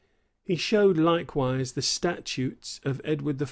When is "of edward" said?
2.83-3.37